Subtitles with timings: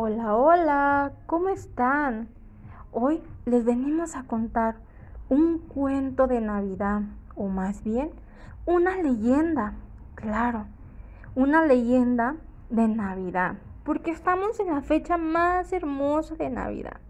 [0.00, 2.28] Hola, hola, ¿cómo están?
[2.92, 4.76] Hoy les venimos a contar
[5.28, 7.02] un cuento de Navidad,
[7.34, 8.12] o más bien,
[8.64, 9.74] una leyenda,
[10.14, 10.66] claro,
[11.34, 12.36] una leyenda
[12.70, 17.00] de Navidad, porque estamos en la fecha más hermosa de Navidad.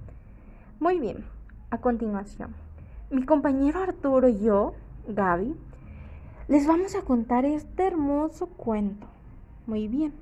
[0.80, 1.26] Muy bien,
[1.68, 2.54] a continuación,
[3.10, 4.72] mi compañero Arturo y yo,
[5.06, 5.54] Gaby,
[6.48, 9.06] les vamos a contar este hermoso cuento.
[9.66, 10.14] Muy bien,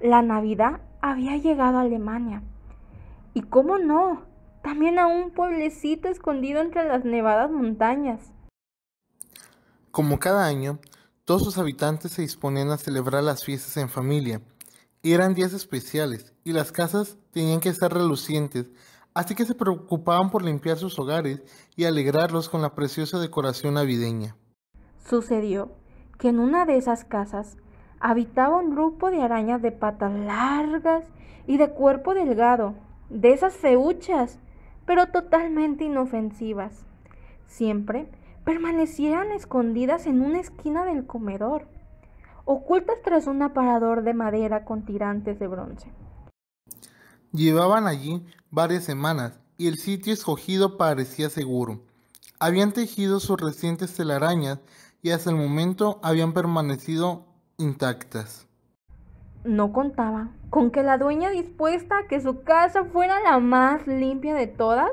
[0.00, 2.42] la Navidad había llegado a Alemania.
[3.34, 4.22] Y cómo no,
[4.62, 8.32] también a un pueblecito escondido entre las nevadas montañas.
[9.90, 10.78] Como cada año,
[11.24, 14.40] todos sus habitantes se disponían a celebrar las fiestas en familia.
[15.02, 18.70] Eran días especiales y las casas tenían que estar relucientes,
[19.14, 21.42] así que se preocupaban por limpiar sus hogares
[21.76, 24.36] y alegrarlos con la preciosa decoración navideña.
[25.08, 25.72] Sucedió
[26.18, 27.56] que en una de esas casas
[28.00, 31.04] habitaba un grupo de arañas de patas largas
[31.46, 32.74] y de cuerpo delgado,
[33.10, 34.38] de esas feuchas,
[34.86, 36.86] pero totalmente inofensivas.
[37.46, 38.10] Siempre
[38.44, 41.68] permanecían escondidas en una esquina del comedor,
[42.44, 45.92] ocultas tras un aparador de madera con tirantes de bronce.
[47.32, 51.82] Llevaban allí varias semanas y el sitio escogido parecía seguro.
[52.38, 54.58] Habían tejido sus recientes telarañas
[55.02, 57.29] y hasta el momento habían permanecido
[57.60, 58.46] intactas.
[59.44, 64.34] No contaba con que la dueña dispuesta a que su casa fuera la más limpia
[64.34, 64.90] de todas,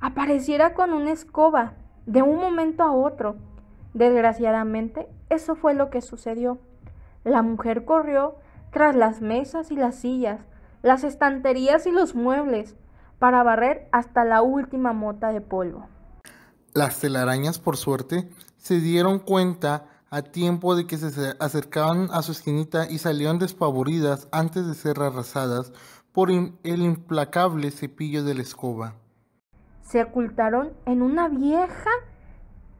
[0.00, 1.74] apareciera con una escoba
[2.06, 3.36] de un momento a otro.
[3.92, 6.58] Desgraciadamente, eso fue lo que sucedió.
[7.24, 8.36] La mujer corrió
[8.72, 10.40] tras las mesas y las sillas,
[10.82, 12.76] las estanterías y los muebles,
[13.18, 15.86] para barrer hasta la última mota de polvo.
[16.72, 22.32] Las telarañas, por suerte, se dieron cuenta a tiempo de que se acercaban a su
[22.32, 25.72] esquinita y salieron despavoridas antes de ser arrasadas
[26.12, 28.94] por el implacable cepillo de la escoba.
[29.82, 31.90] Se ocultaron en una vieja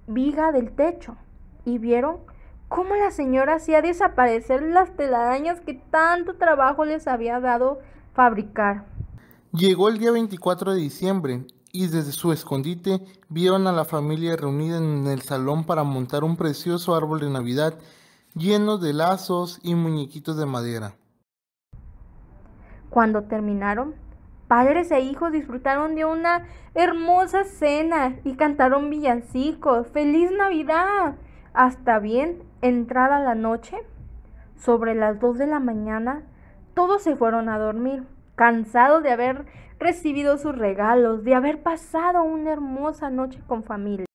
[0.09, 1.17] viga del techo
[1.65, 2.19] y vieron
[2.69, 7.79] cómo la señora hacía desaparecer las telarañas que tanto trabajo les había dado
[8.13, 8.87] fabricar.
[9.53, 14.79] Llegó el día 24 de diciembre y desde su escondite vieron a la familia reunida
[14.79, 17.75] en el salón para montar un precioso árbol de Navidad
[18.35, 20.95] lleno de lazos y muñequitos de madera.
[22.91, 23.95] Cuando terminaron,
[24.49, 29.87] padres e hijos disfrutaron de una hermosa cena y cantaron villancicos.
[29.89, 31.17] ¡Feliz Navidad!
[31.53, 33.77] Hasta bien entrada la noche,
[34.57, 36.23] sobre las dos de la mañana,
[36.75, 38.05] todos se fueron a dormir,
[38.35, 39.47] cansados de haber
[39.81, 44.07] recibido sus regalos, de haber pasado una hermosa noche con familia.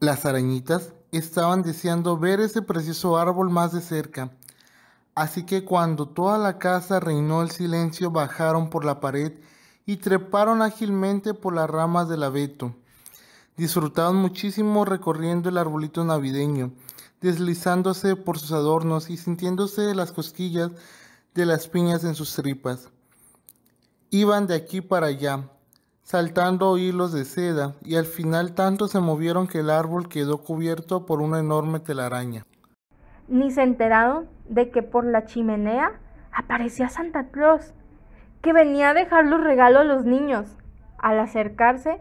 [0.00, 4.32] Las arañitas estaban deseando ver ese precioso árbol más de cerca,
[5.14, 9.32] así que cuando toda la casa reinó el silencio bajaron por la pared
[9.86, 12.74] y treparon ágilmente por las ramas del abeto.
[13.56, 16.72] Disfrutaban muchísimo recorriendo el arbolito navideño,
[17.20, 20.72] deslizándose por sus adornos y sintiéndose las cosquillas
[21.34, 22.90] de las piñas en sus tripas.
[24.10, 25.50] Iban de aquí para allá,
[26.02, 31.04] saltando hilos de seda, y al final tanto se movieron que el árbol quedó cubierto
[31.04, 32.46] por una enorme telaraña.
[33.28, 36.00] Ni se enteraron de que por la chimenea
[36.32, 37.74] aparecía Santa Claus,
[38.40, 40.56] que venía a dejar los regalos a los niños.
[40.96, 42.00] Al acercarse,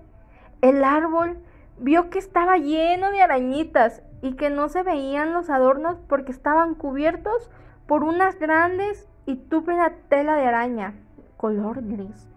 [0.61, 1.37] el árbol
[1.77, 6.73] vio que estaba lleno de arañitas y que no se veían los adornos porque estaban
[6.73, 7.51] cubiertos
[7.85, 10.93] por unas grandes y túpida tela de araña
[11.37, 12.27] color gris.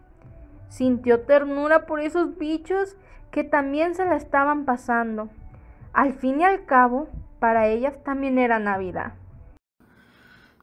[0.68, 2.96] Sintió ternura por esos bichos
[3.30, 5.28] que también se la estaban pasando.
[5.92, 7.08] Al fin y al cabo,
[7.40, 9.14] para ellas también era Navidad.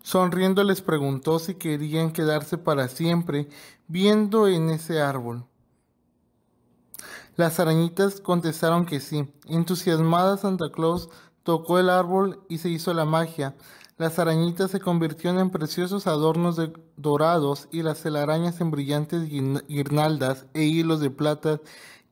[0.02, 3.50] Sonriendo les preguntó si querían quedarse para siempre
[3.88, 5.44] viendo en ese árbol.
[7.36, 9.32] Las arañitas contestaron que sí.
[9.48, 11.10] Entusiasmada Santa Claus
[11.44, 13.56] tocó el árbol y se hizo la magia.
[13.98, 16.62] Las arañitas se convirtieron en preciosos adornos
[16.98, 21.60] dorados y las telarañas en brillantes guirnaldas e hilos de plata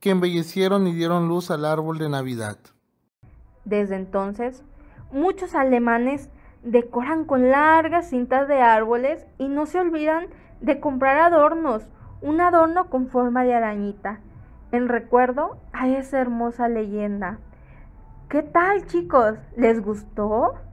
[0.00, 2.58] que embellecieron y dieron luz al árbol de Navidad.
[3.64, 4.64] Desde entonces,
[5.12, 6.28] muchos alemanes
[6.64, 10.26] decoran con largas cintas de árboles y no se olvidan
[10.60, 11.84] de comprar adornos,
[12.20, 14.18] un adorno con forma de arañita,
[14.72, 17.38] en recuerdo a esa hermosa leyenda.
[18.28, 19.34] ¿Qué tal chicos?
[19.56, 20.65] ¿Les gustó?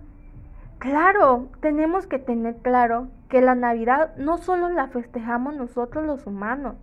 [0.84, 6.76] Claro, tenemos que tener claro que la Navidad no solo la festejamos nosotros los humanos,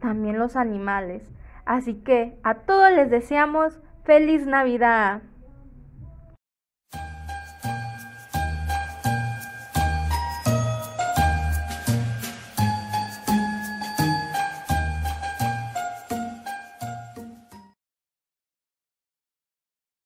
[0.00, 1.28] también los animales.
[1.66, 5.20] Así que a todos les deseamos feliz Navidad.